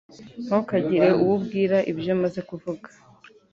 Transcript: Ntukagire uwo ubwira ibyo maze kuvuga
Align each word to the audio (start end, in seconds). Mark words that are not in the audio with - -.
Ntukagire 0.45 1.07
uwo 1.21 1.33
ubwira 1.37 1.77
ibyo 1.91 2.13
maze 2.21 2.39
kuvuga 2.49 2.87